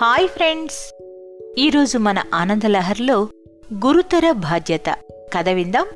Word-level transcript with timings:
Hi 0.00 0.28
friends. 0.28 0.94
ఈరోజు 1.58 1.98
మన 1.98 2.22
ఆనందలహర్లో 2.34 3.28
గురుతర 3.86 4.32
బాధ్యత. 4.32 4.84
కథ 5.34 5.48
విందాం. 5.48 5.86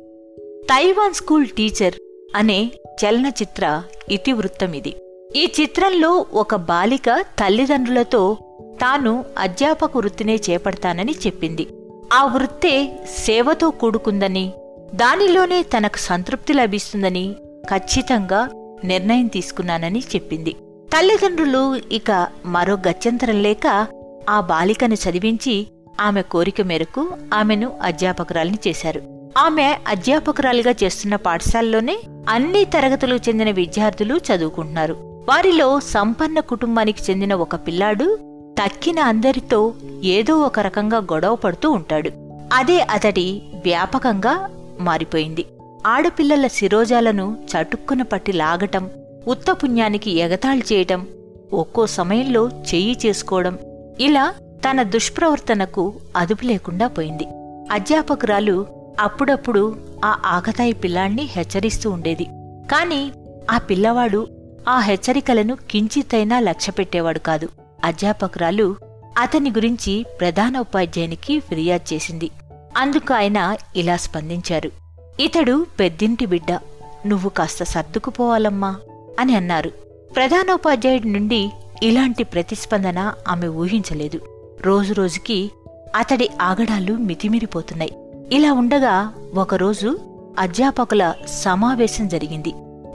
తైవాన్ 0.63 1.13
స్కూల్ 1.13 1.47
టీచర్ 1.47 1.93
అనే 2.35 2.71
చలనచిత్ర 2.87 3.83
ఇతివృత్తం 4.09 4.73
ఇది 4.73 4.95
ఈ 5.35 5.51
చిత్రంలో 5.61 6.25
ఒక 6.33 6.55
బాలిక 6.55 7.21
తల్లిదండ్రులతో 7.21 8.37
తాను 8.81 9.25
అధ్యాపక 9.37 9.97
వృత్తినే 9.97 10.35
చేపడతానని 10.35 11.11
చెప్పింది. 11.11 11.67
ఆ 12.13 12.25
వృత్తే 12.25 13.05
సేవతో 13.07 13.69
కూడుకుందని 13.69 14.53
దానిలోనే 14.95 15.63
తనకు 15.63 15.97
సంతృప్తి 15.97 16.53
లభిస్తుందని 16.53 17.35
ఖచ్చితంగా 17.71 18.49
నిర్ణయం 18.83 19.27
తీసుకున్నానని 19.27 19.99
చెప్పింది. 19.99 20.55
తల్లిదండ్రులు 20.93 21.75
ఇక 21.91 22.27
మరో 22.45 22.73
గత్యంతరం 22.73 23.43
లేక 23.43 23.87
ఆ 24.29 24.39
బాలికను 24.39 24.93
చదివించి 24.93 25.67
ఆమె 26.01 26.21
కోరిక 26.21 26.61
మేరకు 26.61 27.07
ఆమెను 27.33 27.79
అధ్యాపకురాలిని 27.83 28.59
చేశారు. 28.67 29.01
ఆమె 29.37 29.77
అధ్యాపకురాలిగా 29.87 30.75
చేస్తున్న 30.83 31.15
పాఠశాలలోనే 31.15 31.99
అన్ని 32.29 32.65
తరగతులు 32.65 33.15
చెందిన 33.15 33.51
విద్యార్థులు 33.51 34.17
చదువుకుంటున్నారు. 34.17 34.93
వారిలో 35.29 35.79
సంపన్న 35.79 36.39
కుటుంబానికి 36.39 37.11
చెందిన 37.11 37.33
ఒక 37.33 37.55
పిల్లాడు 37.55 38.19
తక్కిన 38.63 38.99
అందరితో 38.99 39.73
ఏదో 40.03 40.37
ఒక 40.37 40.59
రకంగా 40.59 40.97
గొడవ 40.97 41.35
పడుతూ 41.35 41.71
ఉంటాడు. 41.71 42.11
అదే 42.53 42.79
అతడి 42.79 43.41
వ్యాపకంగా 43.65 44.49
మారిపోయింది. 44.79 45.45
ఆడపిల్లల 45.87 46.47
శిరోజాలను 46.47 47.37
చటుక్కున 47.51 48.01
పట్టి 48.01 48.31
లాగటం 48.31 48.89
ఉత్తపుణ్యానికి 49.27 50.11
ఎగతాళి 50.11 50.63
చేయటం 50.73 51.07
ఒక్కో 51.53 51.87
సమయంలో 51.87 52.49
చెయ్యి 52.49 52.97
చేసుకోవడం 53.05 53.59
ఇలా 53.99 54.33
తన 54.41 54.83
దుష్ప్రవర్తనకు 54.83 55.93
అదుపు 56.17 56.45
లేకుండా 56.45 56.87
పోయింది. 56.87 57.25
అధ్యాపకురాలు 57.71 58.65
అప్పుడప్పుడు 58.99 59.75
ఆ 60.05 60.21
ఆకతాయి 60.25 60.73
పిల్లాణ్ణి 60.73 61.21
హెచ్చరిస్తూ 61.21 61.91
ఉండేది. 61.91 62.23
కాని 62.71 63.11
ఆ 63.51 63.57
పిల్లవాడు 63.57 64.27
ఆ 64.69 64.79
హెచ్చరికలను 64.79 65.57
కించితైనా 65.69 66.39
లక్ష్యపెట్టేవాడు 66.39 67.19
కాదు. 67.19 67.49
అధ్యాపకురాలు 67.83 68.75
అతని 69.17 69.49
గురించి 69.49 70.05
ప్రధాన 70.19 70.57
ఉపాధ్యాయునికి 70.57 71.39
ఫిర్యాదు 71.39 71.93
చేసింది. 71.93 72.29
అందుకు 72.77 73.13
ఆయన 73.13 73.55
ఇలా 73.75 73.97
స్పందించారు. 73.97 74.71
ఇతడు 75.19 75.65
పెద్దింటి 75.79 76.25
బిడ్డ. 76.25 76.59
నువ్వు 77.05 77.29
కాస్త 77.29 77.63
సర్దుకుపోవాలమ్మా. 77.63 78.75
అని 79.19 79.35
అన్నారు. 79.35 79.69
ప్రధానోపాధ్యాయుడి 80.15 81.09
నుండి 81.09 81.49
ఇలాంటి 81.83 82.23
ప్రతిస్పందన 82.23 83.13
ఆమె 83.27 83.47
ఊహించలేదు. 83.47 84.19
రోజురోజుకి 84.61 85.51
అతడి 85.95 86.29
ఆగడాలు 86.41 86.93
మితిమిరిపోతున్నాయి. 86.93 87.95
ఇలా 88.31 88.53
ఉండగా 88.53 89.13
ఒకరోజు 89.35 89.99
అధ్యాపకుల 90.39 91.13
సమావేశం 91.27 92.07
జరిగింది. 92.07 92.53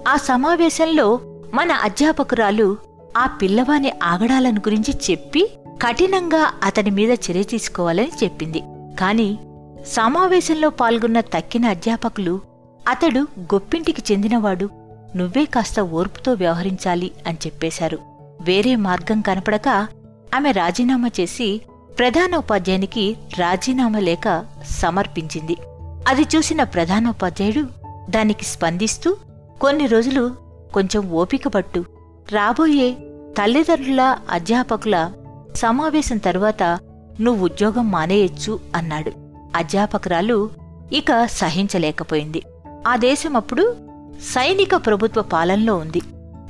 ఆ 0.08 0.16
సమావేశంలో 0.16 1.20
మన 1.54 1.72
అధ్యాపకురాలు 1.72 2.76
ఆ 3.16 3.26
పిల్లవాని 3.26 3.92
ఆగడాలను 4.02 4.60
గురించి 4.60 4.94
చెప్పి 5.10 5.50
కఠినంగా 5.82 6.52
అతడి 6.62 6.90
మీద 6.90 7.10
చర్య 7.10 7.42
తీసుకోవాలని 7.42 8.10
చెప్పింది. 8.24 8.62
కాని 9.00 9.38
సమావేశంలో 9.86 10.70
పాల్గొన్న 10.70 11.20
తక్కిన 11.20 11.66
అధ్యాపకులు 11.66 12.40
అతడు 12.88 13.20
గొప్పింటికి 13.40 14.12
చెందినవాడు. 14.12 14.68
నువ్వే 15.16 15.44
కాస్త 15.44 15.80
ఓర్పుతో 15.80 16.32
వ్యవహరించాలి 16.32 17.10
అని 17.26 17.38
చెప్పేశారు. 17.46 17.98
వేరే 18.40 18.76
మార్గం 18.76 19.20
కనపడక 19.20 19.68
ఆమె 20.34 20.50
రాజీనామా 20.50 21.10
చేసి 21.20 21.60
ప్రధానోపాధ్యాయునికి 21.98 23.16
రాజీనామా 23.38 23.98
లేఖ 23.98 24.44
సమర్పించింది. 24.70 25.56
అది 26.08 26.22
చూసిన 26.22 26.62
ప్రధానోపాధ్యాయుడు 26.62 27.66
దానికి 28.10 28.44
స్పందిస్తూ 28.44 29.16
కొన్ని 29.60 29.86
రోజులు 29.86 30.34
కొంచెం 30.74 31.10
ఓపిక 31.10 31.48
పట్టు. 31.48 31.84
రాబోయే 32.32 32.92
తల్లిదండ్రుల 33.38 34.18
అధ్యాపకుల 34.30 35.12
సమావేశం 35.54 36.18
తరువాత 36.18 36.78
నువ్వు 37.20 37.44
ఉద్యోగం 37.44 37.90
మానేయొచ్చు 37.90 38.60
అన్నాడు. 38.74 39.12
అధ్యాపకురాలు 39.56 40.50
ఇక 40.92 41.24
సహించలేకపోయింది. 41.24 42.42
ఆ 42.86 42.96
దేశం 42.96 43.36
అప్పుడు 43.36 43.76
సైనిక 44.20 44.76
ప్రభుత్వ 44.76 45.22
పాలనలో 45.22 45.76
ఉంది. 45.76 46.02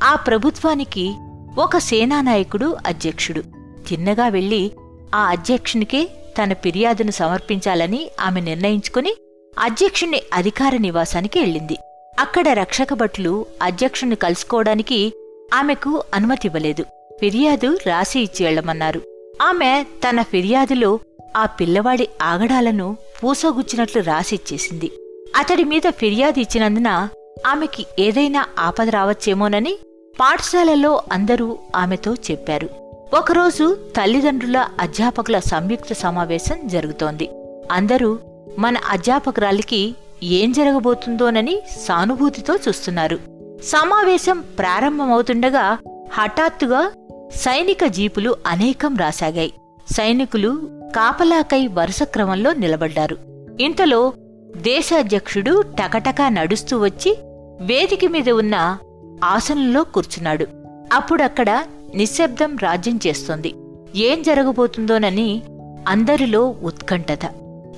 ఆ 0.02 0.16
ప్రభుత్వానికి 0.16 1.14
ఒక 1.58 1.78
సేనానాయకుడు 1.78 2.76
అధ్యక్షుడు. 2.86 3.40
తిన్నగా 3.88 4.28
వెళ్ళి 4.28 4.72
ఆ 5.14 5.18
అధ్యక్షునికే 5.18 6.10
తన 6.42 6.52
ఫిర్యాదును 6.52 7.10
సమర్పించాలని 7.10 8.10
ఆమె 8.20 8.40
నిర్ణయించుకుని 8.40 9.14
అధ్యక్షుని 9.62 10.22
అధికార 10.32 10.76
నివాసానికి 10.76 11.38
వెళ్ళింది. 11.38 11.76
అక్కడ 12.18 12.48
రక్షక 12.48 12.94
భటులు 12.94 13.46
అధ్యక్షుణ్ణి 13.62 14.16
కలుసుకోవడానికి 14.16 15.12
ఆమెకు 15.54 16.02
అనుమతివ్వలేదు. 16.14 16.82
ఫిర్యాదు 17.20 17.78
రాసి 17.86 18.20
ఇచ్చి 18.20 18.46
వెళ్ళమన్నారు 18.46 19.02
ఆమె 19.42 19.82
తన 19.82 20.22
ఫిర్యాదులో 20.22 20.98
ఆ 21.36 21.46
పిల్లవాడి 21.46 22.08
ఆగడాలను 22.22 22.96
పూసగుచ్చినట్లు 23.24 24.02
రాసిచ్చేసింది 24.02 24.90
అతడి 25.38 25.64
మీద 25.64 25.82
ఫిర్యాదు 25.88 26.40
ఇచ్చినందున 26.40 27.08
ఆమెకి 27.47 27.87
ఏదైనా 27.99 28.47
ఆపద 28.59 28.88
రావచ్చేమోనని 28.88 29.78
పాఠశాలలో 30.21 31.03
అందరూ 31.12 31.59
ఆమెతో 31.76 32.15
చెప్పారు. 32.15 32.71
ఒకరోజు 33.15 33.76
తల్లిదండ్రుల 33.97 34.66
అధ్యాపకుల 34.81 35.38
సంయుక్త 35.38 35.93
సమావేశం 35.93 36.69
జరుగుతోంది. 36.69 37.28
అందరూ 37.72 38.19
మన 38.59 38.75
అధ్యాపకురాలికి 38.91 39.94
ఏం 40.22 40.53
జరగబోతుందోనని 40.53 41.62
సానుభూతితో 41.81 42.56
చూస్తున్నారు. 42.69 43.19
సమావేశం 43.65 44.44
ప్రారంభమవుతుండగా 44.59 45.78
హఠాత్తుగా 46.12 46.93
సైనిక 47.34 47.84
జీపులు 47.84 48.37
అనేకం 48.47 48.97
రాసాగాయి. 48.97 49.53
సైనికులు 49.93 50.69
కాపలాకై 50.97 51.66
వరుస 51.66 52.03
క్రమంలో 52.03 52.53
నిలబడ్డారు. 52.53 53.19
ఇంతలో 53.60 54.12
దేశాధ్యక్షుడు 54.56 55.62
టకటకా 55.62 56.28
నడుస్తూ 56.28 56.78
వచ్చి 56.78 57.16
వేదిక 57.60 58.04
మీద 58.04 58.30
ఉన్న 58.30 58.78
ఆసనంలో 59.24 59.84
కూర్చున్నాడు. 59.84 60.46
అప్పుడక్కడ 60.92 61.64
నిశ్శబ్దం 61.94 62.56
రాజ్యం 62.62 63.00
చేస్తోంది. 63.06 63.54
ఏం 63.96 64.22
జరగబోతుందోనని 64.22 65.42
అందరిలో 65.88 66.54
ఉత్కంఠత. 66.62 67.19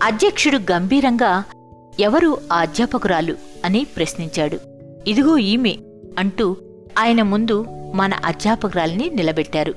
అధ్యక్షుడు 0.02 0.56
గంభీరంగా 0.56 1.44
ఎవరు 2.00 2.38
ఆ 2.52 2.56
అధ్యాపకురాలు 2.56 3.36
అని 3.64 3.86
ప్రశ్నించాడు. 3.96 4.58
ఇదిగో 5.06 5.36
ఈమె 5.36 5.76
అంటూ 6.18 6.56
ఆయన 6.98 7.22
ముందు 7.22 7.64
మన 7.94 8.14
అధ్యాపకురాల్ని 8.24 9.10
నిలబెట్టారు. 9.14 9.74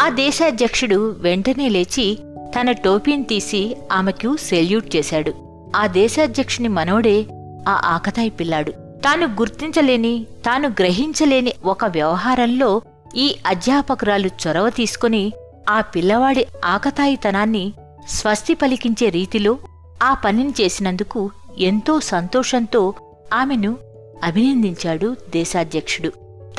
ఆ 0.00 0.08
దేశాధ్యక్షుడు 0.08 1.16
వెంటనే 1.18 1.68
లేచి 1.68 2.18
తన 2.40 2.72
టోపీని 2.72 3.22
తీసి 3.22 3.76
ఆమెకు 3.92 4.36
సెల్యూట్ 4.36 4.96
చేశాడు. 4.96 5.32
ఆ 5.76 5.86
దేశాధ్యక్షుని 5.86 6.68
మనోడే 6.68 7.26
ఆ 7.68 7.80
ఆకతాయి 7.84 8.30
పిల్లాడు. 8.30 8.85
తాను 9.04 9.26
గుర్తించలేని 9.26 10.26
తాను 10.46 10.68
గ్రహించలేని 10.68 11.52
ఒక 11.64 11.84
వ్యవహారంలో 11.84 12.82
ఈ 13.16 13.36
అధ్యాపకురాలు 13.46 14.26
చొరవ 14.26 14.68
తీసుకుని 14.68 15.32
ఆ 15.68 15.80
పిల్లవాడి 15.80 16.46
ఆకతాయితనాన్ని 16.64 17.72
స్వస్తి 18.08 18.54
పలికించే 18.54 19.08
రీతిలో 19.08 19.58
ఆ 20.02 20.14
పనిని 20.14 20.50
చేసినందుకు 20.50 21.30
ఎంతో 21.58 22.00
సంతోషంతో 22.00 22.94
ఆమెను 23.34 23.76
అభినందించాడు 24.24 25.16
దేశాధ్యక్షుడు. 25.30 26.08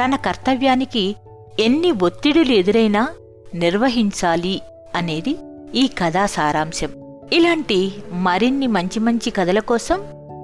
తన 0.03 0.15
కర్తవ్యానికి 0.15 1.15
ఎన్ని 1.59 1.91
ఒత్తిడులు 1.91 2.51
ఎదురైనా 2.51 3.07
నిర్వహించాలి 3.55 4.61
అనేది 4.95 5.37
ఈ 5.75 5.87
కథా 5.87 6.25
సారాంశం. 6.25 6.89
ఇలాంటి 7.33 7.91
మరిన్ని 8.11 8.67
మంచి 8.67 8.99
మంచి 8.99 9.29
కథల 9.29 9.59
కోసం 9.59 10.01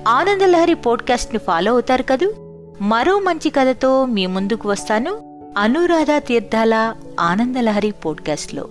ఆనందలహరి 0.08 0.74
పోడ్కాస్ట్ని 0.74 1.40
ఫాలో 1.40 1.72
అవుతారు 1.72 2.04
కదూ? 2.04 2.34
మరో 2.82 3.20
మంచి 3.20 3.50
కథతో 3.50 4.06
మీ 4.06 4.26
ముందుకు 4.26 4.70
వస్తాను. 4.70 5.40
అనురాధ 5.58 6.24
తీర్థాల 6.28 6.96
ఆనందలహరి 7.20 7.92
పోడ్కాస్ట్లో. 7.92 8.70